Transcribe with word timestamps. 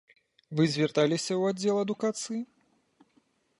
Вы 0.59 0.63
звярталіся 0.75 1.33
ў 1.37 1.43
аддзел 1.53 1.83
адукацыі? 1.83 2.41